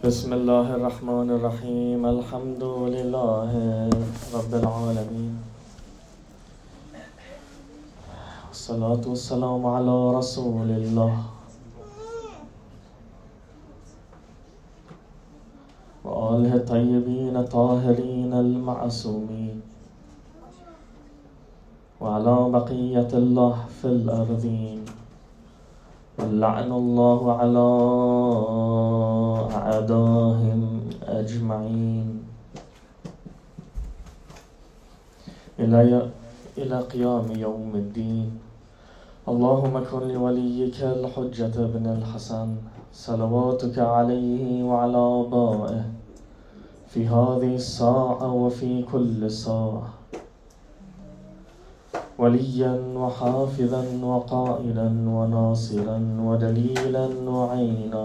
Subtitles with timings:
[0.00, 2.00] بسم الله الرحمن الرحيم.
[2.00, 3.52] الحمد لله
[4.32, 5.32] رب العالمين.
[8.48, 11.14] والصلاة والسلام على رسول الله.
[16.04, 19.56] وآله الطيبين الطاهرين المعصومين.
[22.00, 24.80] وعلى بقية الله في الأرضين.
[26.18, 27.68] ولعن الله على
[29.70, 30.62] أعدائهم
[31.06, 32.08] أجمعين.
[35.58, 36.10] إلى
[36.58, 38.30] إلى قيام يوم الدين.
[39.28, 42.48] اللهم كن لوليك الحجة بن الحسن.
[42.92, 45.84] صلواتك عليه وعلى آبائه.
[46.90, 49.88] في هذه الساعة وفي كل ساعة.
[52.18, 58.04] وليا وحافظا وقائلا وناصرا ودليلا وعينا.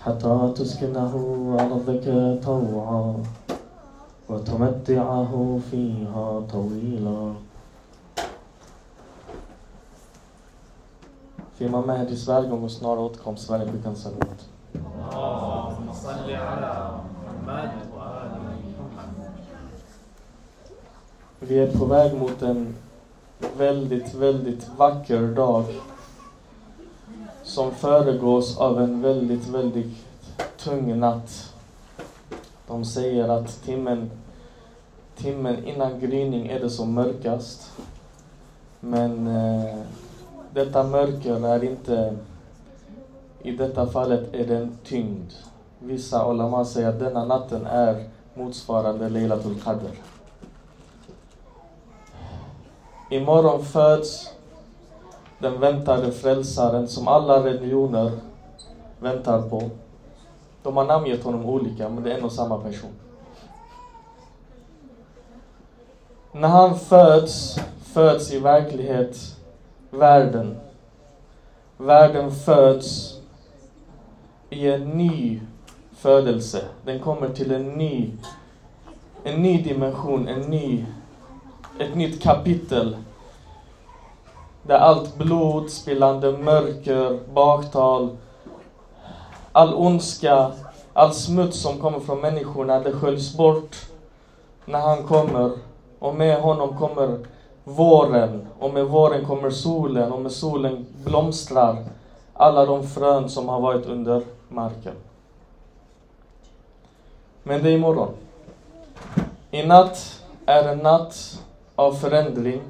[0.00, 1.12] حتى تسكنه
[1.60, 2.06] أرضك
[2.44, 3.22] طوعا
[4.28, 7.32] وتمتعه فيها طويلا
[11.58, 14.40] في Imam Mahdis välgång och snara återkomst, Sverige brukar salut.
[14.76, 16.72] اللهم صل على
[17.16, 18.32] محمد وآل
[18.78, 19.30] محمد
[21.40, 22.74] Vi är på väg mot en
[23.56, 25.64] väldigt, väldigt vacker dag
[27.51, 30.05] som föregås av en väldigt, väldigt
[30.57, 31.53] tung natt.
[32.67, 34.11] De säger att timmen,
[35.15, 37.71] timmen innan gryning är det som mörkast.
[38.79, 39.77] Men eh,
[40.53, 42.17] detta mörker är inte,
[43.41, 45.31] i detta fallet är det en tyngd.
[45.79, 49.91] Vissa ulama säger att denna natten är motsvarande Leilatul Qadr.
[53.09, 54.29] Imorgon föds
[55.41, 58.11] den väntade frälsaren som alla religioner
[58.99, 59.69] väntar på.
[60.63, 62.91] De har namngett honom olika, men det är en och samma person.
[66.31, 69.37] När han föds, föds i verklighet
[69.89, 70.57] världen.
[71.77, 73.19] Världen föds
[74.49, 75.41] i en ny
[75.91, 76.65] födelse.
[76.85, 78.11] Den kommer till en ny,
[79.23, 80.85] en ny dimension, en ny
[81.79, 82.97] ett nytt kapitel.
[84.63, 88.17] Där allt blod, spillande mörker, baktal,
[89.51, 90.51] all ondska,
[90.93, 93.75] all smuts som kommer från människorna, det sköljs bort
[94.65, 95.51] när han kommer.
[95.99, 97.19] Och med honom kommer
[97.63, 101.85] våren, och med våren kommer solen, och med solen blomstrar
[102.33, 104.93] alla de frön som har varit under marken.
[107.43, 108.13] Men det är imorgon.
[109.51, 111.39] I natt är en natt
[111.75, 112.61] av förändring.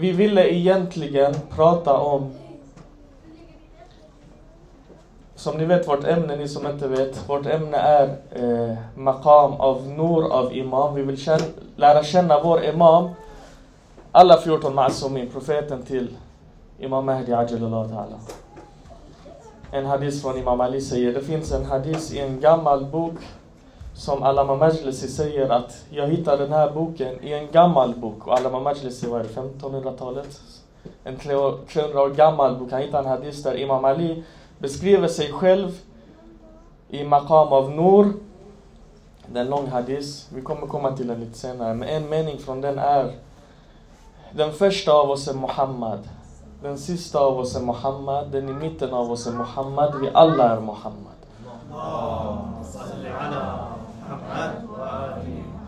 [0.00, 2.30] Vi ville egentligen prata om,
[5.34, 9.88] som ni vet vårt ämne, ni som inte vet, vårt ämne är eh, Maqam av
[9.88, 10.94] Nur av Imam.
[10.94, 11.44] Vi vill känna,
[11.76, 13.10] lära känna vår Imam,
[14.12, 16.16] alla 14 Ma'asumin, profeten till
[16.78, 18.18] Imam Mahdi Ajalullah Ta'ala.
[19.72, 23.18] En hadis från Imam Ali säger, det finns en hadis i en gammal bok
[24.00, 28.26] som Alama Majlisi säger att jag hittade den här boken i en gammal bok.
[28.26, 30.40] Och Alama Majlisi, var det, 1500-talet?
[31.04, 32.72] En 300 år gammal bok.
[32.72, 34.24] Han hittade en hadis där Imam Ali
[34.58, 35.80] beskriver sig själv
[36.88, 38.12] i Maqam av Nur.
[39.26, 40.28] Det är en lång hadis.
[40.34, 41.74] Vi kommer komma till den lite senare.
[41.74, 43.14] Men en mening från den är
[44.32, 46.08] Den första av oss är Muhammad.
[46.62, 48.28] Den sista av oss är Muhammad.
[48.30, 50.00] Den i mitten av oss är Muhammad.
[50.00, 51.20] Vi alla är Muhammad.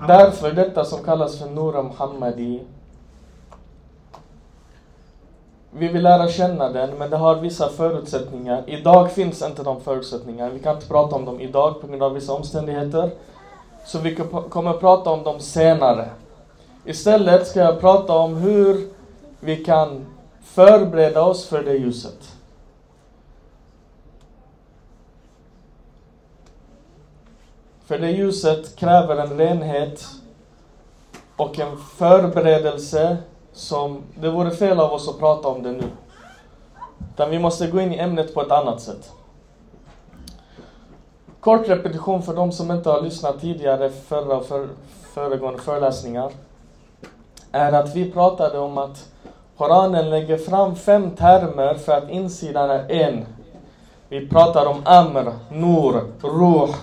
[0.09, 2.63] Därför detta som kallas för Nura Muhammadi.
[5.71, 8.65] Vi vill lära känna den, men det har vissa förutsättningar.
[8.67, 10.51] Idag finns inte de förutsättningarna.
[10.51, 13.11] Vi kan inte prata om dem idag på grund av vissa omständigheter.
[13.87, 14.15] Så vi
[14.49, 16.09] kommer prata om dem senare.
[16.85, 18.89] Istället ska jag prata om hur
[19.41, 20.07] vi kan
[20.45, 22.33] förbereda oss för det ljuset.
[27.93, 30.05] För det ljuset kräver en renhet
[31.37, 33.17] och en förberedelse
[33.53, 35.85] som det vore fel av oss att prata om det nu.
[37.15, 39.13] Utan vi måste gå in i ämnet på ett annat sätt.
[41.41, 44.69] Kort repetition för de som inte har lyssnat tidigare förra och för,
[45.15, 46.33] föregående föreläsningar.
[47.53, 49.09] Är att vi pratade om att
[49.57, 53.27] Koranen lägger fram fem termer för att insidan är en.
[54.09, 56.75] Vi pratar om Amr, Nur, Ruh,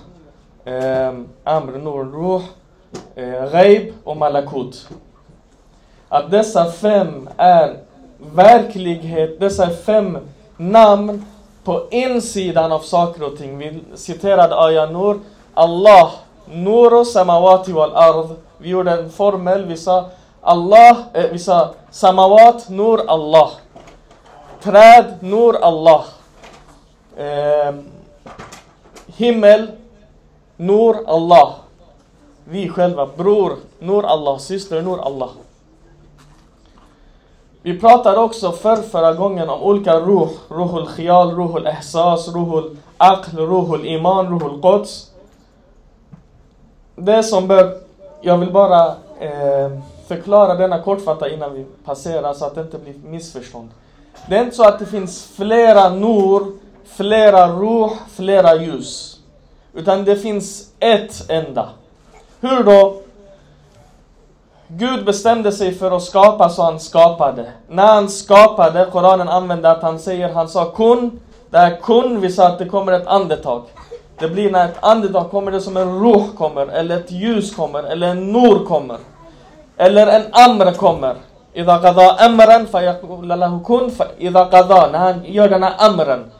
[0.69, 2.43] Ehm, Amr, Nur, Ruh,
[3.15, 4.89] eh, Ghaib och Malakut.
[6.09, 7.77] Att dessa fem är
[8.17, 10.17] verklighet, dessa fem
[10.57, 11.25] namn
[11.63, 13.57] på insidan av saker och ting.
[13.57, 15.19] Vi citerade Aya Nur.
[15.53, 16.11] Allah,
[16.45, 18.27] Nuru samawati wal ard.
[18.57, 20.09] Vi gjorde en formel, vi sa
[20.41, 23.49] Allah, eh, vi sa samawat, Nur, Allah.
[24.63, 26.03] Träd, Nur, Allah.
[27.17, 27.73] Eh,
[29.07, 29.67] himmel,
[30.61, 31.55] Nur, Allah.
[32.43, 34.37] Vi själva, bror, Nur, Allah.
[34.37, 35.29] Syster, Nur, Allah.
[37.61, 40.29] Vi pratade också för förra gången om olika ruh.
[40.49, 45.11] Ruhul khiyal, ruhul ihsas, ruhul aql, ruhul iman, ruhul quds.
[46.95, 47.77] Det som bör,
[48.21, 48.85] jag vill bara
[49.19, 49.71] eh,
[50.07, 53.69] förklara denna kortfattat innan vi passerar så att det inte blir missförstånd.
[54.29, 56.51] Det är inte så att det finns flera nur,
[56.85, 59.18] flera ruh, flera ljus.
[59.73, 61.69] Utan det finns ett enda.
[62.41, 62.95] Hur då?
[64.67, 67.51] Gud bestämde sig för att skapa så han skapade.
[67.67, 71.19] När han skapade, Koranen använder att han säger, han sa kun.
[71.49, 73.63] Det här kun, vi sa att det kommer ett andetag.
[74.19, 77.83] Det blir när ett andetag kommer det som en ruh kommer, eller ett ljus kommer,
[77.83, 78.97] eller en nur kommer.
[79.77, 81.15] Eller en amr kommer.
[81.53, 86.31] Idha qada amran fayaqula lahu kun, idha qada, när han gör den här amren.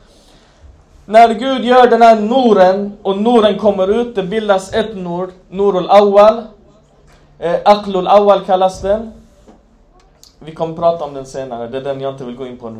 [1.10, 5.90] När Gud gör den här noren och noren kommer ut, det bildas ett nor, norul
[5.90, 6.42] awal.
[7.40, 9.12] Eh, aklul awal kallas den.
[10.40, 12.70] Vi kommer prata om den senare, det är den jag inte vill gå in på
[12.70, 12.80] nu.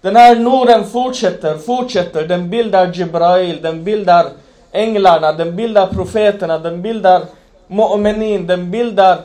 [0.00, 4.26] Den här noren fortsätter, fortsätter, den bildar Jibrail, den bildar
[4.72, 7.22] änglarna, den bildar profeterna, den bildar
[7.68, 9.18] mu'minin, den bildar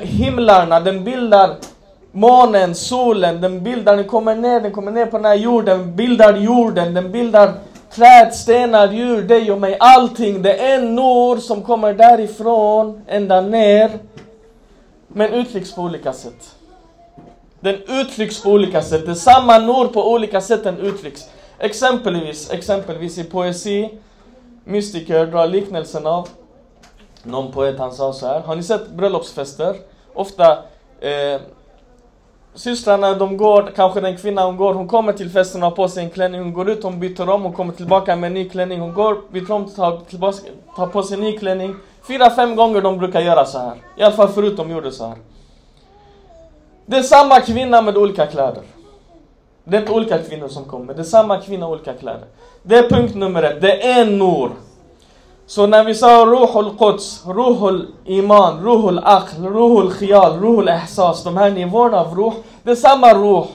[0.00, 1.50] himlarna, den bildar
[2.12, 6.36] månen, solen, den bildar, den kommer ner, den kommer ner på den här jorden, bildar
[6.36, 7.52] jorden, den bildar
[7.98, 10.42] träd, stenar, djur, dig och mig, allting.
[10.42, 13.98] Det är en nor som kommer därifrån ända ner.
[15.08, 16.54] Men uttrycks på olika sätt.
[17.60, 19.06] Den uttrycks på olika sätt.
[19.06, 21.20] Det är samma nor på olika sätt den uttrycks.
[21.58, 23.90] Exempelvis, exempelvis i poesi,
[24.64, 26.28] mystiker drar liknelsen av
[27.22, 28.40] någon poet han sa så här.
[28.40, 29.76] Har ni sett bröllopsfester?
[30.14, 30.52] Ofta
[31.00, 31.40] eh,
[32.54, 35.88] systrarna de går, kanske den kvinnan hon går, hon kommer till festen och har på
[35.88, 38.48] sig en klänning, hon går ut, hon byter om, hon kommer tillbaka med en ny
[38.48, 40.38] klänning, hon går, byter om, tar, tillbaka,
[40.76, 41.76] tar på sig en ny klänning.
[42.08, 43.74] Fyra, fem gånger de brukar göra så här.
[43.96, 45.16] I alla fall förut de gjorde så här.
[46.86, 48.62] Det är samma kvinna med olika kläder.
[49.64, 52.24] Det är inte olika kvinnor som kommer, det är samma kvinna olika kläder.
[52.62, 54.50] Det är punkt nummer ett, det är en nor.
[55.48, 61.36] Så när vi sa Ruhul Quds, Ruhul Iman, Ruhul Aql, Ruhul Khiyal, Ruhul Ihsas, de
[61.36, 63.46] här nivåerna av Ruh, det är samma Ruh.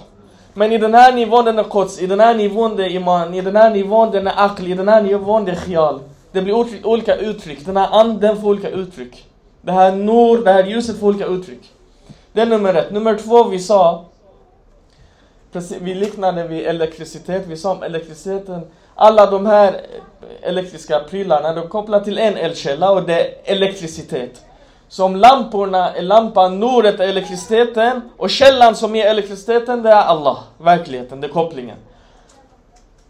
[0.53, 3.33] Men i den här nivån den är Quds, i den här nivån det är Iman,
[3.33, 5.99] i den här nivån den är Aql, i den här nivån det är Khiyal.
[6.31, 9.25] Det blir olika uttryck, den här anden får olika uttryck.
[9.61, 11.71] Det här Nur, det här ljuset får olika uttryck.
[12.33, 12.91] Det är nummer ett.
[12.91, 14.05] Nummer två vi sa,
[15.79, 18.61] vi liknade vid elektricitet, vi sa om elektriciteten
[18.95, 19.81] alla de här
[20.41, 24.41] elektriska prylarna, de kopplar till en eldkälla och det är elektricitet.
[24.87, 30.37] Så lamporna är lampan, nuret är elektriciteten och källan som ger elektriciteten det är Allah,
[30.57, 31.77] verkligheten, det är kopplingen.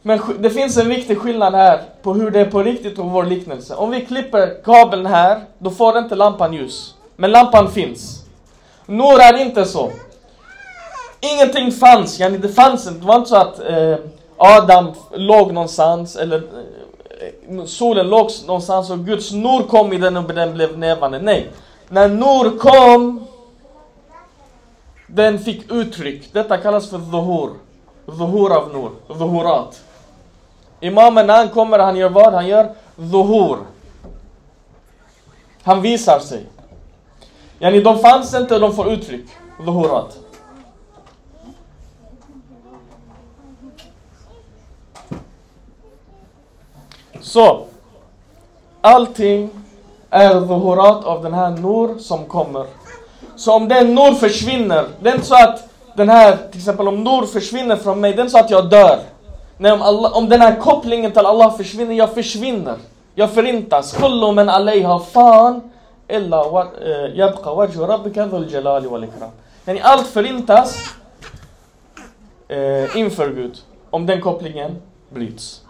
[0.02, 3.24] Men det finns en viktig skillnad här på hur det är på riktigt och vår
[3.26, 3.76] liknelse.
[3.76, 6.96] Om vi klipper kabeln här, då får inte lampan ljus.
[7.16, 8.26] Men lampan finns.
[8.86, 9.92] Nur är inte så.
[11.20, 13.00] Ingenting fanns, yani det fanns inte.
[13.00, 13.96] Det var inte så att eh,
[14.38, 16.44] Adam låg någonstans, eller
[17.48, 21.20] eh, solen låg någonstans och Guds nor kom i den och den blev levande.
[21.20, 21.50] Nej.
[21.90, 23.28] När nor kom,
[25.08, 26.34] den fick uttryck.
[26.34, 27.50] Detta kallas för dhuhur.
[28.06, 29.82] Dhuhur av Nor, Dhuhurat.
[30.80, 32.34] Imamen när han kommer, han gör vad?
[32.34, 33.58] Han gör dhuhur.
[35.64, 36.46] Han visar sig.
[37.60, 39.26] Yani de fanns inte, de får uttryck.
[39.66, 40.18] Dhuhurat.
[47.24, 47.66] Så,
[48.82, 49.50] allting
[50.10, 52.66] är dhuhurat av den här Nur som kommer.
[53.36, 57.04] Så om den Nur försvinner, det är inte så att den här, till exempel om
[57.04, 59.00] Nur försvinner från mig, det är inte så att jag dör.
[59.58, 62.76] Nej, om, Allah, om den här kopplingen till Allah försvinner, jag försvinner.
[63.16, 63.94] Jag förintas.
[63.94, 65.72] Kullu men alayha fan
[66.08, 69.30] illa eh, yabqa wajhu rabbika dhul jalali wal ikram.
[69.66, 70.76] Yani allt förintas
[72.48, 73.58] eh, inför Gud.
[73.90, 75.63] Om den kopplingen bryts.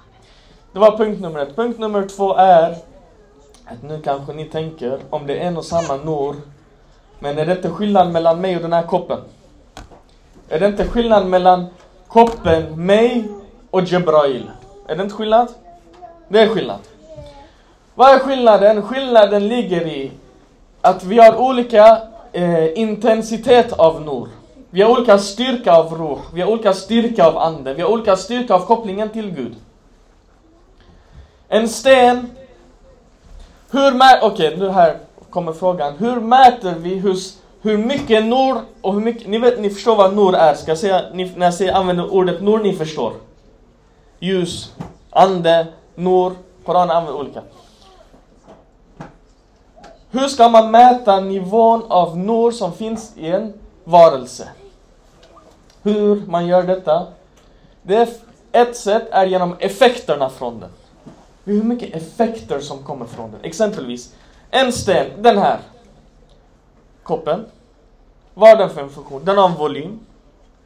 [0.73, 1.55] Det var punkt nummer ett.
[1.55, 2.75] Punkt nummer två är
[3.65, 6.35] att nu kanske ni tänker om det är en och samma Nur.
[7.19, 9.19] Men är det inte skillnad mellan mig och den här koppen?
[10.49, 11.65] Är det inte skillnad mellan
[12.07, 13.27] koppen, mig
[13.71, 14.51] och Jebrail?
[14.87, 15.47] Är det inte skillnad?
[16.27, 16.79] Det är skillnad.
[17.95, 18.81] Vad är skillnaden?
[18.81, 20.11] Skillnaden ligger i
[20.81, 22.01] att vi har olika
[22.31, 24.27] eh, intensitet av Nur.
[24.69, 28.15] Vi har olika styrka av ruh, vi har olika styrka av Anden, vi har olika
[28.15, 29.55] styrka av kopplingen till Gud.
[31.53, 32.31] En sten,
[33.71, 34.97] hur mäter, okej okay, nu här
[35.29, 37.17] kommer frågan, hur mäter vi hur,
[37.61, 40.77] hur mycket nor och hur mycket, ni vet, ni förstår vad nor är, ska jag
[40.77, 43.13] säga, ni, när jag säger, använder ordet nor, ni förstår.
[44.19, 44.73] Ljus,
[45.09, 46.33] ande, nor,
[46.65, 47.41] Koranen använder olika.
[50.11, 54.47] Hur ska man mäta nivån av nor som finns i en varelse?
[55.83, 57.07] Hur man gör detta?
[57.81, 58.09] Det är,
[58.51, 60.69] ett sätt är genom effekterna från den.
[61.43, 63.43] Hur mycket effekter som kommer från den.
[63.43, 64.15] Exempelvis,
[64.49, 65.59] en sten, den här.
[67.03, 67.45] Koppen.
[68.33, 69.25] Vad har den för en funktion?
[69.25, 69.99] Den har en volym.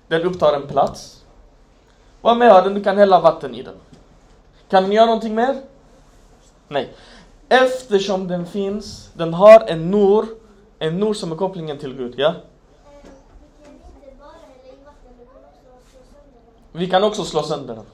[0.08, 1.26] Den upptar en plats.
[2.22, 2.74] Vad mer har den?
[2.74, 3.76] Du kan hälla vatten i den.
[4.70, 5.62] Kan den göra någonting mer?
[6.68, 6.94] Nej.
[7.50, 10.28] Eftersom den finns, den har en nor,
[10.80, 12.34] en nor som är kopplingen till Gud, ja?
[16.72, 17.86] Vi kan också slå sönder den.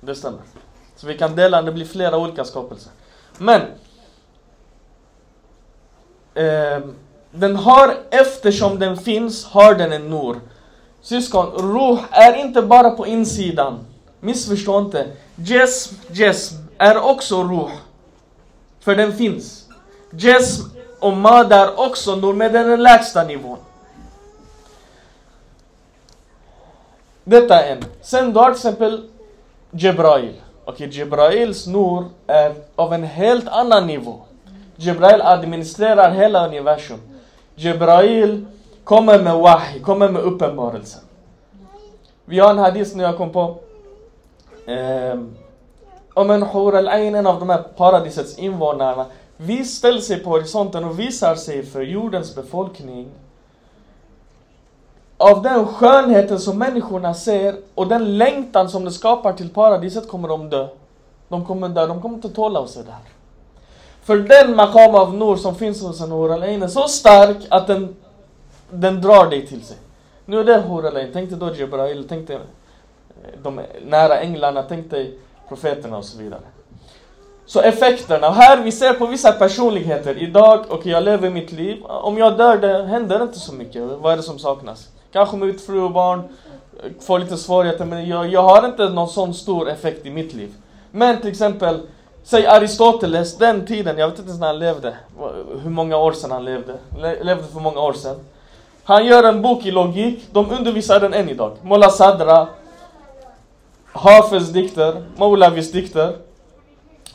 [0.00, 0.40] Det stämmer.
[0.96, 2.92] Så vi kan dela det blir flera olika skapelser.
[3.38, 3.60] Men
[6.34, 6.80] eh,
[7.30, 10.40] den har, eftersom den finns, har den en nor.
[11.02, 13.78] Syskon, ruh är inte bara på insidan.
[14.20, 15.06] Missförstå inte.
[15.36, 17.72] Jesm, jesm är också ruh.
[18.80, 19.68] För den finns.
[20.10, 20.62] Jesm
[20.98, 23.58] och mad är också nur, men den är lägsta nivån.
[27.24, 27.84] Detta är en.
[28.02, 29.08] Sen du har till exempel
[29.70, 30.34] Jebrail.
[30.68, 34.20] Okej, okay, Jebrails nur är av en helt annan nivå.
[34.76, 36.98] Jebrail administrerar hela universum.
[37.54, 38.46] Jebrail
[38.84, 41.02] kommer med wahi, kommer med uppenbarelsen.
[42.24, 43.56] Vi har en hadith nu jag kom på.
[44.66, 45.20] Eh,
[46.14, 49.06] om en hur al-ain, en av de här paradisets invånarna,
[49.36, 53.08] Vi ställer sig på horisonten och visar sig för jordens befolkning.
[55.18, 60.28] Av den skönheten som människorna ser och den längtan som det skapar till paradiset kommer
[60.28, 60.68] de dö.
[61.28, 63.00] De kommer dö, de kommer inte tåla att se det här.
[64.02, 67.96] För den maqam av nur som finns hos en hur är så stark att den,
[68.70, 69.76] den drar dig till sig.
[70.24, 70.82] Nu är det hur
[71.12, 72.42] tänk dig då Jibrail, tänk dig eh,
[73.42, 75.18] de nära änglarna, tänk dig
[75.48, 76.40] profeterna och så vidare.
[77.46, 80.22] Så effekterna, här vi ser på vissa personligheter.
[80.22, 81.84] Idag, och okay, jag lever mitt liv.
[81.84, 83.82] Om jag dör, det händer inte så mycket.
[83.82, 84.88] Vad är det som saknas?
[85.16, 89.08] Kanske med fru och barn, eh, får lite svårigheter, men jag, jag har inte någon
[89.08, 90.54] sån stor effekt i mitt liv.
[90.90, 91.80] Men till exempel,
[92.24, 94.96] säg Aristoteles, den tiden, jag vet inte ens när han levde,
[95.62, 98.16] hur många år sedan han levde, Le levde för många år sedan.
[98.84, 101.52] Han gör en bok i logik, de undervisar den än idag.
[101.62, 102.48] Molla Sadra,
[103.92, 106.16] Hafez dikter, Maulavis dikter.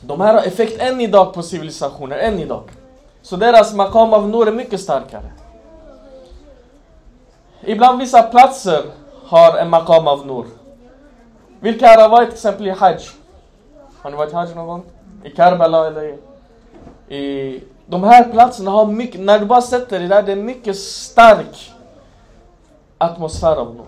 [0.00, 2.62] De här har effekt än idag på civilisationer, än idag.
[3.22, 5.32] Så deras makam av nur är mycket starkare.
[7.64, 8.82] Ibland vissa platser
[9.24, 10.46] har en maqam av nur.
[11.60, 13.08] Vilka har varit till exempel i Hajj?
[14.02, 14.82] Har ni varit i Hajj någon gång?
[15.24, 16.18] I Karbala eller i...
[17.16, 20.78] i de här platserna har mycket, när du bara sätter dig där, det är mycket
[20.78, 21.72] stark
[22.98, 23.84] atmosfär av nur.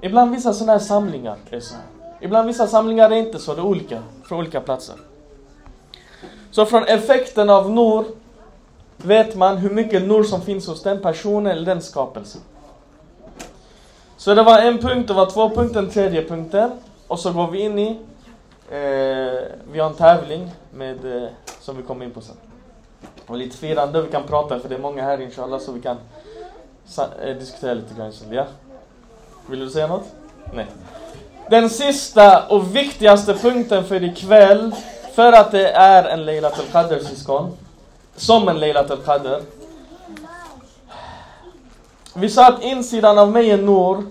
[0.00, 1.74] Ibland vissa sådana här samlingar är så.
[2.20, 4.96] Ibland vissa samlingar är inte så, det är olika från olika platser.
[6.50, 8.04] Så från effekten av Nur
[8.96, 12.40] vet man hur mycket Nur som finns hos den personen eller den skapelsen.
[14.16, 16.70] Så det var en punkt, det var två punkter, den tredje punkten.
[17.08, 17.98] Och så går vi in i,
[18.70, 19.42] eh,
[19.72, 21.28] vi har en tävling med, eh,
[21.60, 22.36] som vi kommer in på sen.
[23.26, 25.96] Och lite firande, vi kan prata för det är många här inshallah så vi kan
[27.22, 28.12] eh, diskutera lite grann.
[28.30, 28.44] Ja?
[29.46, 30.06] Vill du säga något?
[30.52, 30.66] Nej.
[31.50, 34.74] Den sista och viktigaste punkten för ikväll,
[35.14, 37.56] för att det är en Leilat al-Qadr syskon,
[38.16, 39.40] som en Leilat al-Qadr.
[42.18, 44.04] Vi sa att insidan av mig är Nur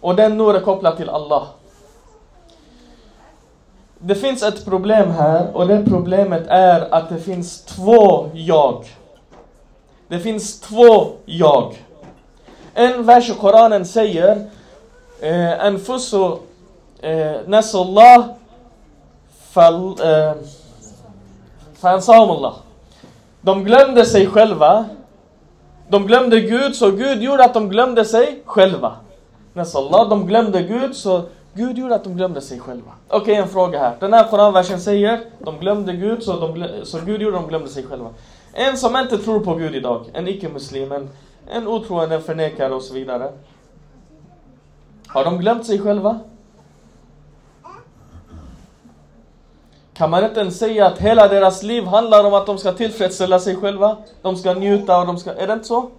[0.00, 1.46] och den Nur är kopplad till Allah.
[3.98, 8.84] Det finns ett problem här och det problemet är att det finns två jag.
[10.08, 11.76] Det finns två jag.
[12.74, 14.50] En vers i Koranen säger
[15.20, 16.36] eh, Anfusu
[17.00, 18.24] eh, nasallah
[21.74, 22.52] fansahumullah.
[22.52, 22.58] Eh,
[23.40, 24.84] De glömde sig själva
[25.90, 28.96] de glömde Gud, så Gud gjorde att de glömde sig själva.
[29.52, 31.22] Nasallah, de glömde Gud, så
[31.54, 32.90] Gud gjorde att de glömde sig själva.
[33.08, 33.96] Okej, okay, en fråga här.
[34.00, 37.48] Den här Koranversen säger, de glömde Gud, så, de glömde, så Gud gjorde att de
[37.48, 38.08] glömde sig själva.
[38.52, 41.08] En som inte tror på Gud idag, en icke-muslim, en,
[41.48, 43.32] en otroende, en förnekare och så vidare.
[45.06, 46.20] Har de glömt sig själva?
[50.00, 53.38] Kan man inte ens säga att hela deras liv handlar om att de ska tillfredsställa
[53.38, 53.96] sig själva?
[54.22, 55.32] De ska njuta och de ska...
[55.32, 55.90] Är det inte så?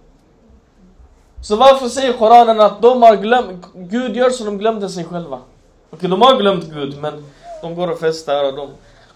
[1.42, 5.38] Så varför säger Koranen att de har glömt, Gud gör så de glömde sig själva?
[5.90, 7.24] Okej, de har glömt Gud, men
[7.62, 8.68] de går och festar och de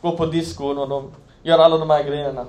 [0.03, 1.11] går på diskon och de
[1.43, 2.45] gör alla de här grejerna.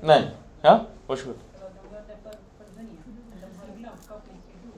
[0.00, 0.22] Nej.
[0.62, 0.80] Ja?
[1.06, 1.34] Varsågod.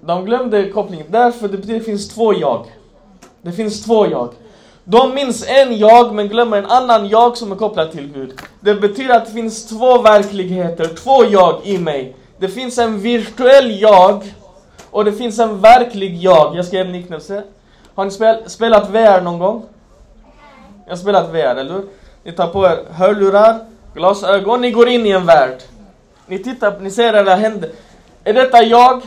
[0.01, 1.07] De glömde kopplingen.
[1.11, 2.67] Därför det, det finns två jag.
[3.43, 4.35] Det finns två jag.
[4.91, 8.41] De minns en jag men glömmer en annan jag som är kopplad till Gud.
[8.61, 12.17] Det betyder att det finns två verkligheter, två jag i mig.
[12.39, 14.35] Det finns en virtuell jag
[14.91, 16.57] och det finns en verklig jag.
[16.57, 17.43] Jag ska ge en liknelse.
[17.95, 19.63] Har ni spel, spelat VR någon gång?
[20.85, 21.87] Jag har spelat VR, eller hur?
[22.23, 23.59] Ni tar på er hörlurar,
[23.95, 25.59] glasögon, ni går in i en värld.
[26.27, 27.71] Ni tittar, ni ser era händer.
[28.25, 29.03] Är detta jag?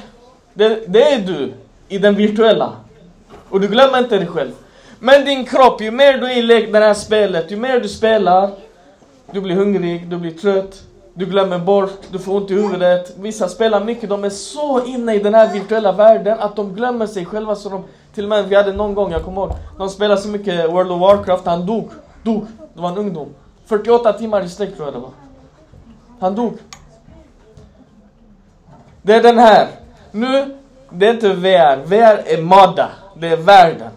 [0.53, 1.53] Det, det är du
[1.87, 2.71] i den virtuella.
[3.49, 4.51] Och du glömmer inte dig själv.
[5.05, 8.50] Men din kropp, ju mer du är i det här spelet, ju mer du spelar,
[9.31, 10.81] du blir hungrig, du blir trött,
[11.13, 13.13] du glömmer bort, du får ont i huvudet.
[13.17, 17.07] Vissa spelar mycket, de är så inne i den här virtuella världen att de glömmer
[17.07, 17.83] sig själva så de
[18.15, 20.91] till och med, vi hade någon gång, jag kommer ihåg, de spelade så mycket World
[20.91, 21.89] of Warcraft, han dog.
[22.24, 22.45] Dog.
[22.74, 23.29] Det var en ungdom.
[23.65, 25.12] 48 timmar i sträck tror jag det var.
[26.19, 26.57] Han dog.
[29.01, 29.67] Det är den här.
[30.12, 30.57] Nu,
[30.89, 31.86] det är inte VR.
[31.86, 32.89] VR är Mada.
[33.15, 33.91] Det är världen.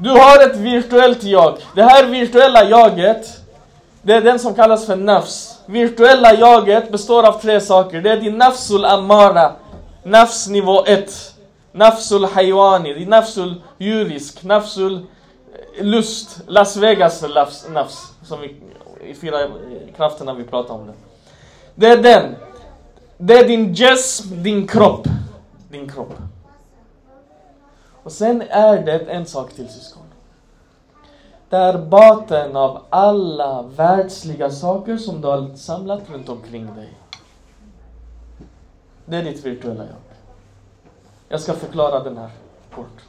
[0.00, 1.58] Du har ett virtuellt jag.
[1.74, 3.40] Det här virtuella jaget,
[4.02, 5.58] det är den som kallas för nafs.
[5.66, 8.00] Virtuella jaget består av tre saker.
[8.00, 9.52] Det är din nafsul amara,
[10.02, 11.34] nafs nivå 1.
[11.72, 18.56] Nafsul haywani, din nafsul Jurisk, nafsul eh, lust, Las Vegas nafs, nafs som vi,
[19.10, 19.38] i fyra
[19.96, 20.92] krafterna vi pratar om det.
[21.74, 22.36] Det är den.
[23.18, 25.06] Det är din jesm, din kropp.
[25.70, 26.14] Din kropp.
[28.08, 30.02] Och sen är det en sak till syskon.
[31.48, 36.88] Det är baten av alla världsliga saker som du har samlat runt omkring dig.
[39.04, 39.96] Det är ditt virtuella jag.
[41.28, 42.30] Jag ska förklara den här
[42.74, 43.02] kort.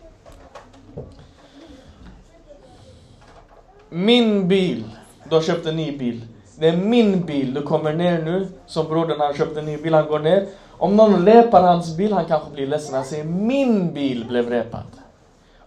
[3.89, 4.83] Min bil.
[5.29, 6.25] Du har köpt en ny bil.
[6.57, 7.53] Det är min bil.
[7.53, 8.47] Du kommer ner nu.
[8.65, 10.47] Som brodern, han köpte en ny bil, han går ner.
[10.69, 12.95] Om någon repar hans bil, han kanske blir ledsen.
[12.95, 14.98] Han säger min bil blev repad.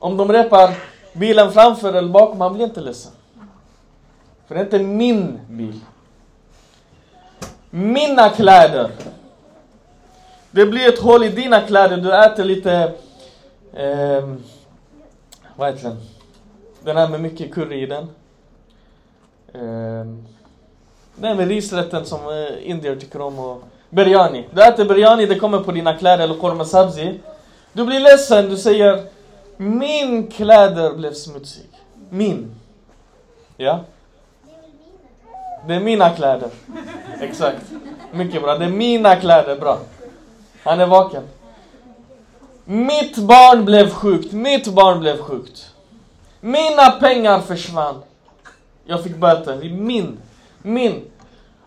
[0.03, 0.75] Om de repar
[1.13, 3.13] bilen framför eller bakom, han blir inte ledsen.
[4.47, 5.81] För det är inte min bil.
[7.71, 8.91] Mina kläder.
[10.51, 12.93] Det blir ett hål i dina kläder, du äter lite...
[13.73, 14.35] Eh,
[15.57, 16.01] vad heter den?
[16.85, 18.03] Den här med mycket curry i den.
[19.55, 20.07] Eh,
[21.17, 24.49] den med risrätten som eh, indier tycker om och biryani.
[24.55, 27.21] Du äter biryani, det kommer på dina kläder eller korma sabzi.
[27.73, 29.05] Du blir ledsen, du säger
[29.63, 31.71] min kläder blev smutsig.
[32.11, 32.55] Min.
[33.57, 33.81] Ja?
[35.67, 36.51] Det är mina kläder.
[37.21, 37.63] Exakt.
[38.13, 38.59] Mycket bra.
[38.59, 39.61] Det är mina kläder.
[39.61, 39.79] Bra.
[40.63, 41.23] Han är vaken.
[42.65, 44.33] Mitt barn blev sjukt.
[44.33, 45.71] Mitt barn blev sjukt.
[46.41, 48.03] Mina pengar försvann.
[48.85, 49.71] Jag fick böter.
[49.71, 50.19] Min.
[50.63, 51.05] Min.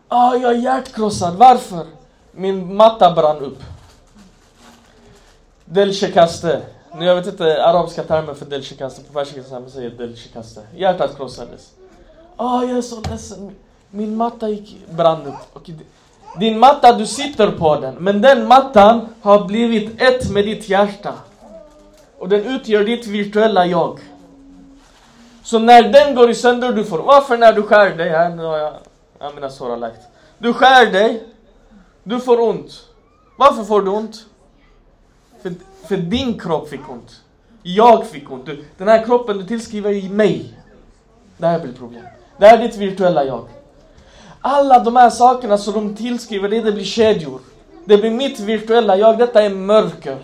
[0.08, 1.36] Ah, jag är hjärtkrossad.
[1.36, 1.86] Varför?
[2.32, 3.64] Min matta brann upp.
[5.66, 6.62] Delshekaste.
[6.98, 9.02] Nu jag vet inte arabiska termer för delshekaste.
[9.04, 10.62] På persiska man säger delshekaste.
[10.76, 11.72] Hjärtat krossades.
[12.36, 13.56] Ah, jag är så ledsen.
[13.90, 15.58] Min matta gick, brann upp.
[15.58, 15.76] Okay.
[16.40, 17.96] Din matta, du sitter på den.
[17.96, 21.14] Men den mattan har blivit ett med ditt hjärta.
[22.20, 24.00] Och den utgör ditt virtuella jag.
[25.44, 26.98] Så när den går i sönder, du får...
[26.98, 28.10] Varför när du skär dig?
[28.10, 28.74] Här, nu har jag,
[29.20, 30.02] jag mina sår har lagt.
[30.38, 31.24] Du skär dig.
[32.04, 32.72] Du får ont.
[33.38, 34.26] Varför får du ont?
[35.88, 37.22] För, din kropp fick ont.
[37.64, 38.46] Jag fick ont.
[38.46, 40.54] Du, den här kroppen du tillskriver i mig.
[41.38, 42.04] Det här blir problem.
[42.38, 43.48] Det här är ditt virtuella jag.
[44.42, 47.40] Alla de här sakerna som de tillskriver dig, det blir kedjor.
[47.86, 49.18] Det blir mitt virtuella jag.
[49.18, 50.18] Detta är mörker.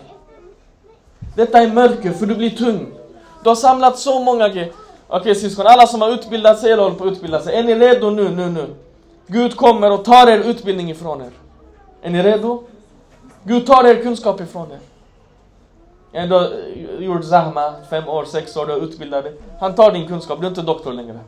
[1.36, 2.86] Detta är mörker, för du blir tung.
[3.42, 4.72] Du har samlat så många grejer.
[5.08, 7.54] Okej syskon, alla som har utbildat sig eller håller på att utbilda sig.
[7.54, 8.66] Är ni redo nu, nu, nu?
[9.26, 11.30] Gud kommer och tar er utbildning ifrån er.
[12.02, 12.62] Är ni redo?
[13.44, 14.78] Gud tar er kunskap ifrån er.
[16.12, 19.24] Eh, jag ändå eh, gjort Zahma, fem år, sex år, du är utbildad.
[19.60, 21.18] Han tar din kunskap, du är inte doktor längre.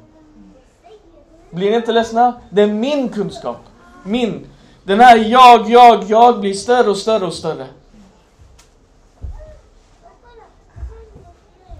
[1.50, 2.34] Blir ni inte ledsna?
[2.50, 3.58] Det är min kunskap.
[4.04, 4.46] Min.
[4.84, 7.66] Den här jag, jag, jag blir större och större och större.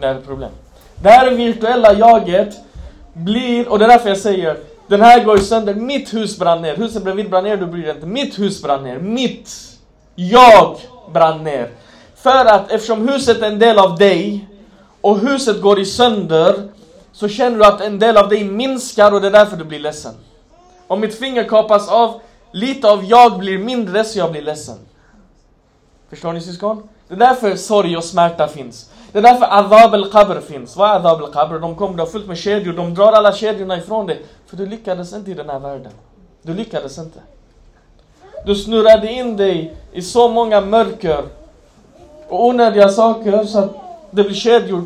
[0.00, 0.50] Det här är ett problem.
[1.02, 2.54] Det här virtuella jaget
[3.12, 6.76] blir, och det är därför jag säger, den här går sönder, mitt hus brann ner,
[6.76, 8.06] huset bredvid brann ner, du bryr dig inte.
[8.06, 9.50] Mitt hus brann ner, mitt
[10.14, 10.76] jag
[11.12, 11.70] brann ner.
[12.24, 14.48] För att eftersom huset är en del av dig
[15.00, 16.68] och huset går i sönder
[17.12, 19.78] så känner du att en del av dig minskar och det är därför du blir
[19.78, 20.14] ledsen.
[20.86, 22.20] Om mitt finger kapas av,
[22.52, 24.76] lite av jag blir mindre så jag blir ledsen.
[26.10, 26.88] Förstår ni syskon?
[27.08, 28.90] Det är därför sorg och smärta finns.
[29.12, 30.76] Det är därför Adab al-Qabr finns.
[30.76, 31.58] Vad är Adab al-Qabr?
[31.58, 34.22] De kommer, du fullt med kedjor, de drar alla kedjorna ifrån dig.
[34.46, 35.92] För du lyckades inte i den här världen.
[36.42, 37.18] Du lyckades inte.
[38.46, 41.24] Du snurrade in dig i så många mörker
[42.28, 43.70] och onödiga saker så att
[44.10, 44.84] det blir kedjor.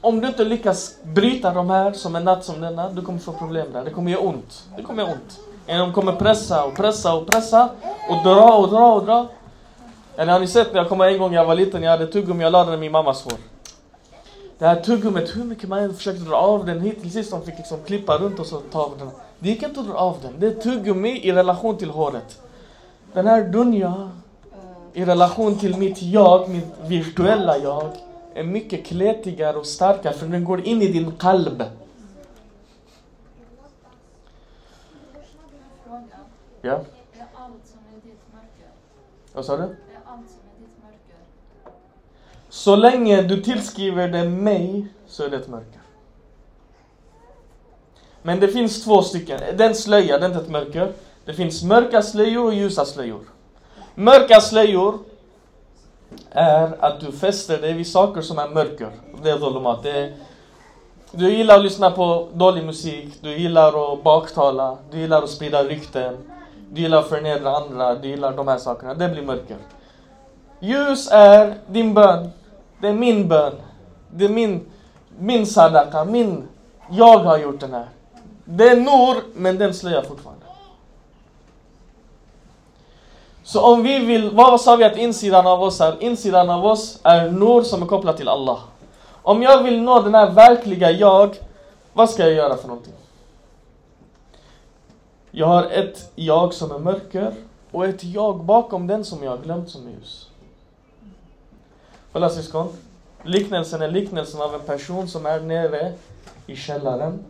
[0.00, 3.32] Om du inte lyckas bryta de här som en natt som denna, du kommer få
[3.32, 3.84] problem där.
[3.84, 4.64] Det kommer göra ont.
[4.76, 5.40] Det kommer göra ont.
[5.66, 7.68] De kommer pressa och pressa och pressa
[8.08, 9.26] och dra och dra och dra.
[10.16, 12.06] Eller har ni sett när jag kom en gång när jag var liten, jag hade
[12.06, 13.32] tuggummi, jag la den i min mammas hår.
[14.58, 17.42] Det här tuggummit, hur mycket man än försökte dra av den hit till sist de
[17.42, 19.10] fick liksom klippa runt och så ta av den.
[19.38, 20.32] Det gick inte att dra av den.
[20.38, 22.40] Det är tuggummi i relation till håret.
[23.12, 24.10] Den här dunja
[24.92, 27.90] i relation till mitt jag, mitt virtuella jag,
[28.34, 31.62] är mycket kletigare och starkare för den går in i din kalb.
[36.62, 38.70] Ja, Är allt som är ditt mörker?
[39.32, 39.62] vad sa du?
[39.62, 39.68] Är
[40.04, 41.74] allt som är ditt mörker?
[42.48, 45.80] Så länge du tillskriver det mig så är det ett mörker.
[48.22, 49.40] Men det finns två stycken.
[49.56, 50.92] Den slöja, det är inte ett mörker.
[51.24, 53.24] Det finns mörka slöjor och ljusa slöjor.
[53.94, 54.98] Mörka slöjor
[56.30, 58.90] är att du fäster dig vid saker som är mörker.
[59.22, 59.86] Det är Dolomat.
[61.12, 65.64] Du gillar att lyssna på dålig musik, du gillar att baktala, du gillar att sprida
[65.64, 66.16] rykten,
[66.70, 68.94] du gillar att förnedra andra, du gillar de här sakerna.
[68.94, 69.56] Det blir mörker.
[70.60, 72.30] Ljus är din bön.
[72.80, 73.52] Det är min bön.
[74.10, 74.60] Det är min,
[75.18, 76.48] min sadaka, min...
[76.90, 77.86] Jag har gjort den här.
[78.44, 80.44] Det är Nor, men den slöjar fortfarande.
[83.50, 86.02] Så om vi vill, vad sa vi att insidan av oss är?
[86.02, 88.58] Insidan av oss är Nor som är kopplad till Allah.
[89.22, 91.36] Om jag vill nå den här verkliga jag,
[91.92, 92.92] vad ska jag göra för någonting?
[95.30, 97.34] Jag har ett jag som är mörker
[97.70, 100.28] och ett jag bakom den som jag har glömt som är ljus.
[102.12, 102.68] Kolla syskon.
[103.22, 105.92] Liknelsen är liknelsen av en person som är nere
[106.46, 107.24] i källaren.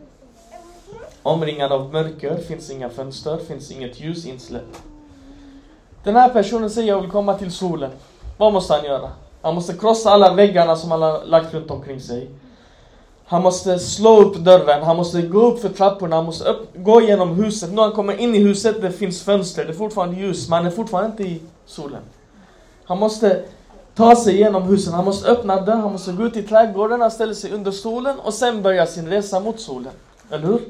[1.23, 4.90] Omringad av mörker, finns inga fönster, finns inget ljus insläppt.
[6.03, 7.91] Den här personen säger jag vill komma till solen.
[8.37, 9.09] Vad måste han göra?
[9.41, 12.29] Han måste krossa alla väggarna som han har lagt runt omkring sig.
[13.25, 17.01] Han måste slå upp dörren, han måste gå upp för trapporna, han måste upp, gå
[17.01, 17.73] igenom huset.
[17.73, 20.65] När han kommer in i huset, det finns fönster, det är fortfarande ljus, men han
[20.65, 22.01] är fortfarande inte i solen.
[22.85, 23.43] Han måste
[23.95, 27.11] ta sig igenom husen, han måste öppna dörren, han måste gå ut i trädgården, han
[27.11, 29.93] ställer sig under solen och sen börja sin resa mot solen.
[30.31, 30.61] Eller hur?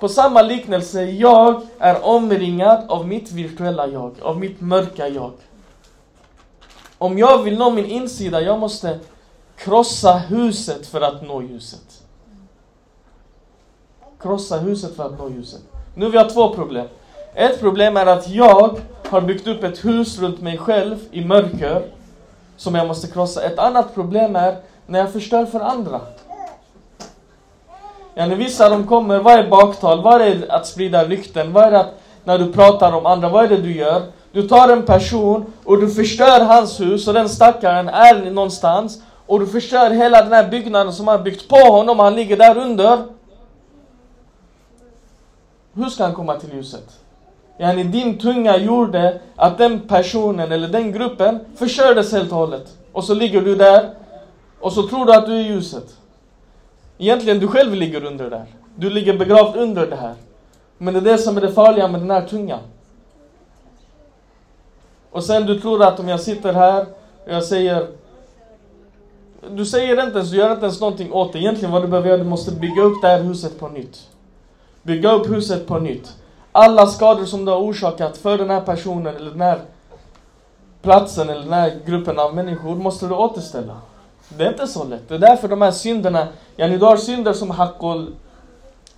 [0.00, 5.32] På samma liknelse, jag är omringad av mitt virtuella jag, av mitt mörka jag.
[6.98, 8.98] Om jag vill nå min insida, jag måste
[9.56, 12.02] krossa huset för att nå ljuset.
[14.20, 15.60] Krossa huset för att nå ljuset.
[15.94, 16.86] Nu vi har två problem.
[17.34, 21.82] Ett problem är att jag har byggt upp ett hus runt mig själv i mörker
[22.56, 23.42] som jag måste krossa.
[23.42, 26.00] Ett annat problem är när jag förstör för andra.
[28.14, 30.02] Yani vissa de kommer, vad är baktal?
[30.02, 31.52] Vad är att sprida rykten?
[31.52, 31.94] Vad är det att,
[32.24, 34.02] när du pratar om andra, vad är det du gör?
[34.32, 39.40] Du tar en person och du förstör hans hus och den stackaren är någonstans och
[39.40, 42.58] du förstör hela den här byggnaden som han byggt på honom, och han ligger där
[42.58, 42.98] under.
[45.74, 47.00] Hur ska han komma till ljuset?
[47.58, 52.66] Yani din tunga gjorde att den personen eller den gruppen förstördes helt och hållet.
[52.92, 53.90] Och så ligger du där
[54.60, 55.96] och så tror du att du är ljuset.
[57.02, 58.46] Egentligen du själv ligger under det där.
[58.76, 60.14] Du ligger begravd under det här.
[60.78, 62.60] Men det är det som är det farliga med den här tungan.
[65.10, 66.86] Och sen du tror att om jag sitter här
[67.24, 67.86] och jag säger
[69.50, 71.38] Du säger inte ens, du gör inte ens någonting åt det.
[71.38, 74.08] Egentligen vad du behöver göra, du måste bygga upp det här huset på nytt.
[74.82, 76.16] Bygga upp huset på nytt.
[76.52, 79.60] Alla skador som du har orsakat för den här personen eller den här
[80.82, 83.76] platsen eller den här gruppen av människor måste du återställa.
[84.36, 85.08] Det är inte så lätt.
[85.08, 88.14] Det är därför de här synderna, yani du har synder som haqqul,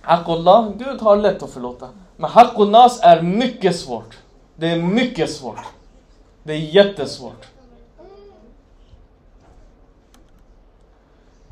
[0.01, 1.89] haqqullah, Gud har lätt att förlåta.
[2.17, 4.17] Men haqqul nas är mycket svårt.
[4.55, 5.59] Det är mycket svårt.
[6.43, 7.45] Det är jättesvårt.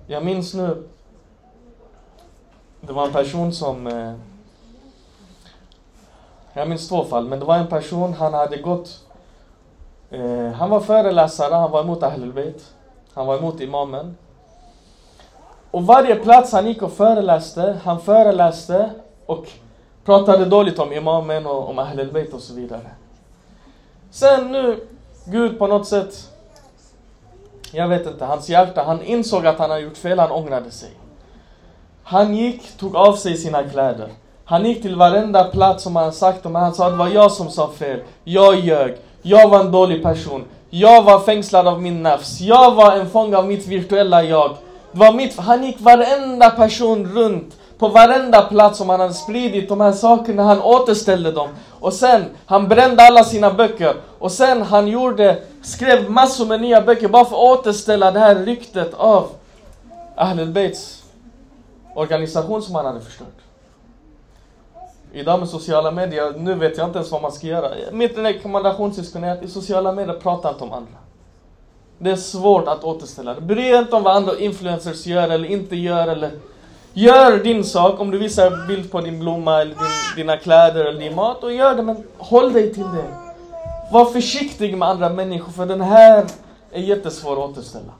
[0.07, 0.83] Jag minns nu,
[2.81, 4.13] det var en person som eh,
[6.53, 9.05] jag minns två fall, men det var en person, han hade gått...
[10.09, 12.73] Eh, han var föreläsare, han var emot Ahlul Bayt.
[13.13, 14.17] Han var emot imamen.
[15.71, 18.89] Och varje plats han gick och föreläste, han föreläste
[19.25, 19.45] och
[20.05, 22.91] pratade dåligt om imamen och om Ahlul Bayt och så vidare.
[24.11, 24.87] Sen nu,
[25.25, 26.29] Gud på något sätt,
[27.71, 30.89] jag vet inte, hans hjärta, han insåg att han hade gjort fel, han ångrade sig.
[32.03, 34.09] Han gick, tog av sig sina kläder.
[34.45, 37.31] Han gick till varenda plats som han sagt om, han sa att det var jag
[37.31, 37.99] som sa fel.
[38.23, 38.97] Jag ljög.
[39.21, 40.45] Jag var en dålig person.
[40.73, 42.41] Jag var fängslad av min nafs.
[42.41, 44.57] Jag var en fånge av mitt virtuella jag.
[44.91, 47.57] Det var mitt, han gick varenda person runt.
[47.77, 51.49] På varenda plats som han hade spridit de här sakerna, han återställde dem.
[51.79, 53.95] Och sen, han brände alla sina böcker.
[54.19, 58.35] Och sen han gjorde, skrev massor med nya böcker bara för att återställa det här
[58.35, 59.27] ryktet av
[60.15, 61.03] Ahlul Beits
[61.95, 63.40] organisation som han hade förstört.
[65.13, 67.69] Idag med sociala medier, nu vet jag inte ens vad man ska göra.
[67.91, 70.97] Mitt rekommendationssyskon är att i sociala medier prata inte om andra.
[71.97, 73.41] Det är svårt att återställa det.
[73.41, 76.31] Bry dig inte om vad andra influencers gör eller inte gör eller
[76.93, 80.99] Gör din sak, om du visar bild på din blomma eller din, dina kläder eller
[80.99, 83.17] din mat, och gör det men håll dig till det.
[83.91, 86.25] Var försiktig med andra människor för den här
[86.71, 87.93] är jättesvår att återställa.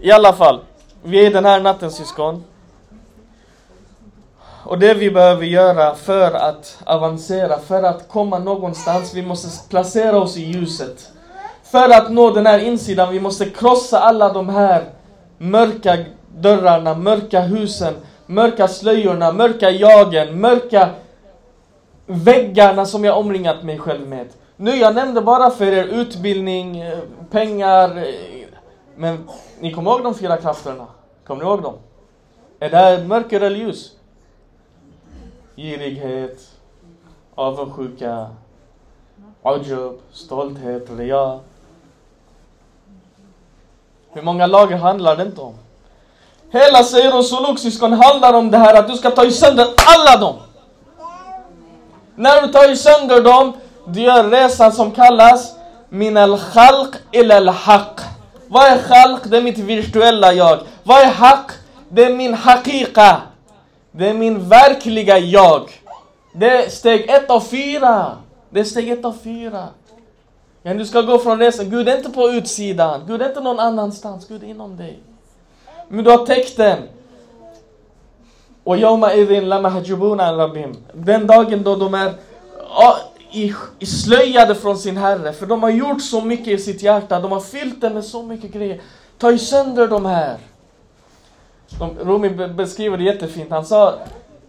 [0.00, 0.60] I alla fall,
[1.02, 2.44] vi är den här natten syskon.
[4.66, 10.18] Och det vi behöver göra för att avancera, för att komma någonstans, vi måste placera
[10.18, 11.10] oss i ljuset.
[11.64, 14.84] För att nå den här insidan, vi måste krossa alla de här
[15.38, 15.98] mörka
[16.36, 17.94] dörrarna, mörka husen,
[18.26, 20.90] mörka slöjorna, mörka jagen, mörka
[22.06, 24.26] väggarna som jag omringat mig själv med.
[24.56, 26.98] Nu, jag nämnde bara för er utbildning, eh,
[27.30, 28.04] pengar, eh,
[28.96, 29.28] men
[29.60, 30.86] ni kommer ihåg de fyra krafterna?
[31.26, 31.74] Kommer ni ihåg dem?
[32.60, 33.92] Är det här mörker eller ljus?
[35.56, 36.38] Girighet,
[37.34, 38.28] avundsjuka,
[39.42, 41.40] ajab, stolthet, ria.
[44.12, 45.54] Hur många lager handlar det inte om?
[46.50, 50.16] Hela Seir och Suluk syskon handlar om det här att du ska ta sönder alla
[50.20, 50.36] dem.
[52.14, 53.52] När du tar sönder dem,
[53.86, 55.54] du gör resan som kallas
[55.88, 58.00] min al khalq il al haq.
[58.48, 59.22] Vad är khalq?
[59.24, 60.58] Det är mitt virtuella jag.
[60.82, 61.50] Vad är haq?
[61.88, 63.20] Det är min haqiqa.
[63.96, 65.70] Det är min verkliga jag.
[66.32, 68.16] Det är steg ett av fyra.
[68.50, 69.68] Det är steg ett av fyra.
[70.62, 71.70] Men du ska gå från resan.
[71.70, 73.02] Gud är inte på utsidan.
[73.06, 74.28] Gud är inte någon annanstans.
[74.28, 74.98] Gud är inom dig.
[75.88, 76.78] Men du har täckt den.
[78.64, 80.76] Och Yoma idin lamahjubuna rabbim.
[80.92, 82.14] Den dagen då de är
[83.32, 83.54] i,
[83.86, 85.32] slöjade från sin Herre.
[85.32, 87.20] För de har gjort så mycket i sitt hjärta.
[87.20, 88.80] De har fyllt det med så mycket grejer.
[89.18, 90.36] Ta ju sönder de här.
[91.78, 93.50] De, Rumi beskriver det jättefint.
[93.50, 93.98] Han sa,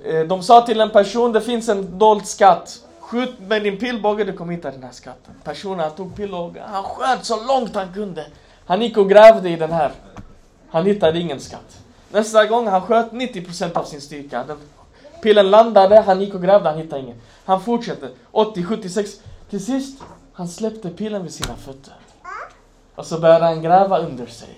[0.04, 2.80] eh, de sa till en person, det finns en dold skatt.
[3.00, 5.34] Skjut med din pilbåge, du kommer hitta den här skatten.
[5.44, 8.26] Personen tog pilbågen, han sköt så långt han kunde.
[8.66, 9.92] Han gick och grävde i den här.
[10.70, 11.78] Han hittade ingen skatt.
[12.12, 14.44] Nästa gång han sköt 90% av sin styrka.
[14.48, 14.58] Den,
[15.22, 17.22] pilen landade, han gick och grävde, han hittade ingen.
[17.46, 18.10] Han fortsatte.
[18.32, 19.12] 80, 76.
[19.50, 21.94] Till sist, han släppte pilen vid sina fötter.
[22.96, 24.50] Och så började han gräva under sig.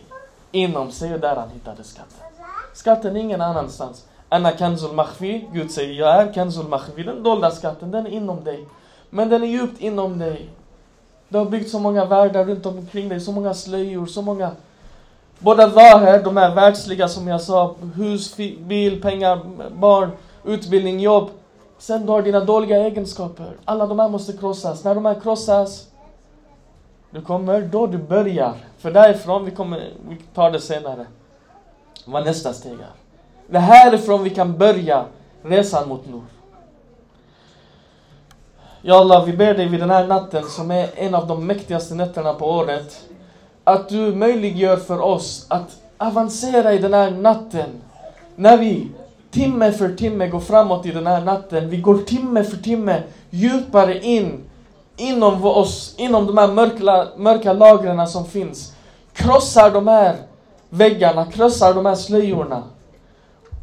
[0.52, 2.37] Inom sig och där han hittade skatten.
[2.78, 4.06] Skatten är ingen annanstans.
[4.30, 8.44] Anna kanzul mahfi, Gud säger jag är kanzul mahfi, Den dolda skatten, den är inom
[8.44, 8.66] dig.
[9.10, 10.50] Men den är djupt inom dig.
[11.30, 14.52] Du har byggt så många världar runt omkring dig, så många slöjor, så många
[15.40, 19.40] Båda här, de är världsliga som jag sa, hus, bil, pengar,
[19.76, 20.12] barn,
[20.46, 21.30] utbildning, jobb.
[21.78, 23.52] Sen du har dina dåliga egenskaper.
[23.66, 24.84] Alla de här måste krossas.
[24.84, 25.88] När de här krossas,
[27.12, 28.54] du kommer då du börjar.
[28.78, 31.06] För därifrån, vi kommer, vi tar det senare.
[32.10, 32.92] Vad nästa steg är.
[33.48, 35.06] Det är härifrån vi kan börja
[35.44, 36.22] resan mot Nur.
[38.82, 41.96] Ja Allah, vi ber dig vid den här natten som är en av de mäktigaste
[41.96, 43.04] nätterna på året
[43.64, 47.70] att du möjliggör för oss att avancera i den här natten.
[48.36, 48.92] När vi
[49.32, 54.00] timme för timme går framåt i den här natten, vi går timme för timme djupare
[54.00, 54.44] in
[54.98, 58.74] inom oss, inom de här mörka, mörka lagren som finns.
[59.14, 60.16] Krossar de här
[60.70, 62.64] väggarna, krossar de här slöjorna.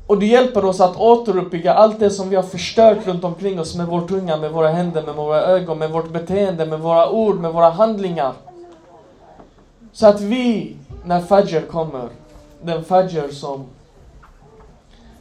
[0.07, 3.77] Och det hjälper oss att återuppbygga allt det som vi har förstört runt omkring oss
[3.77, 7.41] med vår tunga, med våra händer, med våra ögon, med vårt beteende, med våra ord,
[7.41, 8.33] med våra handlingar.
[9.93, 12.09] Så att vi, när Fajr kommer,
[12.63, 13.65] den Fajr som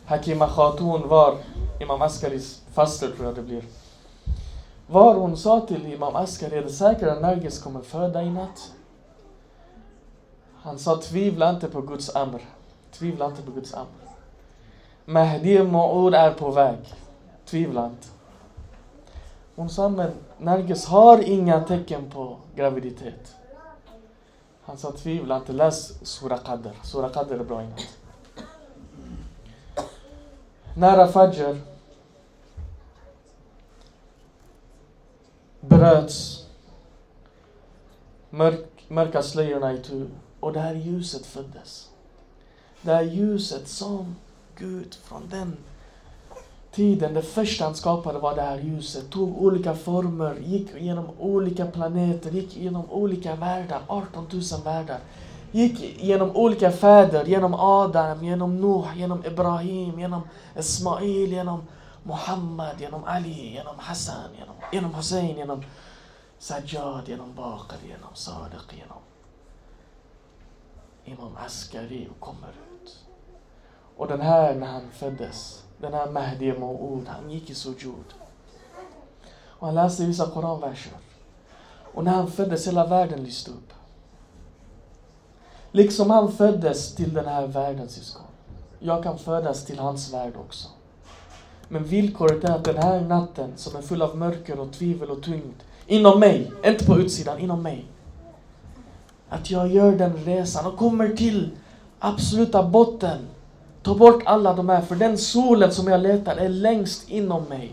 [0.06, 1.38] Hakima Khatun var,
[1.80, 3.64] Imam Askaris faster tror jag det blir.
[4.88, 8.72] Var hon sa till Imam Askari, är det säkert att Nargis kommer föda i natt?
[10.64, 12.42] Han sa, tvivla inte på Guds amr.
[12.92, 13.88] Tvivla inte på Guds amr.
[15.06, 16.78] Mahdi Ma'ud är på väg.
[17.46, 18.08] Tvivla inte.
[19.56, 23.36] Hon sa, men Nargis har inga tecken på graviditet.
[24.64, 26.72] Han sa tvivla inte, läs Sura Qadr.
[26.84, 27.80] Sura Qadr är bra innan.
[30.78, 31.62] Nära Fajr
[35.60, 36.46] bröts
[38.30, 40.08] mörk, mörka slöjorna itu
[40.44, 41.90] och det här ljuset föddes.
[42.82, 44.16] Det här ljuset som
[44.58, 45.58] Gud från den
[46.72, 49.10] tiden, det första han skapade var det här ljuset.
[49.10, 55.00] Tog olika former, gick genom olika planeter, gick genom olika världar, 18 000 världar.
[55.52, 60.22] Gick genom olika fäder, genom Adam, genom Nuh, genom Ibrahim, genom
[60.60, 61.64] Ismail, genom
[62.04, 65.64] Muhammad, genom Ali, genom Hassan, genom, genom Hussein, genom
[66.40, 68.98] Sajjad, genom Bakr, genom Sadiq, genom
[71.06, 73.00] Imam Askari och kommer ut.
[73.98, 78.14] Och den här när han föddes, den här Mahdi Maud, han gick i sujud.
[79.46, 80.94] Och han läste vissa koranverser.
[81.94, 83.74] Och när han föddes, hela världen lyste upp.
[85.72, 88.28] Liksom han föddes till den här världen, syskon.
[88.80, 90.68] Jag kan födas till hans värld också.
[91.68, 95.24] Men villkoret är att den här natten som är full av mörker och tvivel och
[95.24, 97.86] tyngd, inom mig, inte på utsidan, inom mig.
[99.34, 101.50] Att jag gör den resan och kommer till
[102.00, 103.18] absoluta botten.
[103.84, 107.72] Ta bort alla de här, för den solen som jag letar är längst inom mig.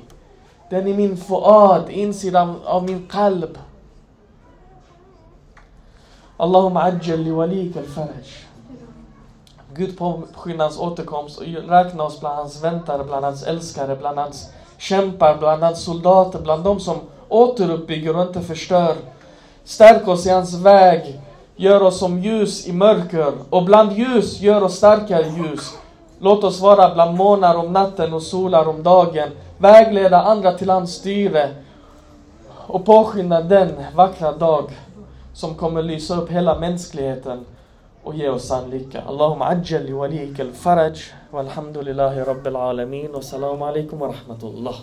[0.70, 3.58] Den är min fuad, insidan av min kalb.
[6.36, 8.26] Allahumma ajjal li walik al-faraj.
[9.74, 14.48] Gud påskynda hans återkomst och räkna oss bland hans väntare, bland hans älskare, bland hans
[14.78, 16.96] kämpar, bland hans soldater, bland de som
[17.28, 18.96] återuppbygger och inte förstör.
[19.64, 21.20] Stärk oss i hans väg,
[21.60, 25.78] gör oss som ljus i mörker och bland ljus gör oss starkare ljus.
[26.18, 29.28] Låt oss vara bland månar om natten och solar om dagen.
[29.58, 31.54] Vägleda andra till hans styre
[32.66, 34.64] och påskynda den vackra dag
[35.32, 37.44] som kommer lysa upp hela mänskligheten
[38.04, 39.02] och ge oss sann lycka.
[39.08, 40.96] Allahumma ajjal li waliyik al-faraj
[41.30, 44.74] walhamdulillahi rabbil alamin wa salam alaikum wa rahmatullah.